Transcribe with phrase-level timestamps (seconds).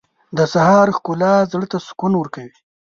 [0.37, 2.53] •د سهار ښکلا زړه ته سکون ورکوي.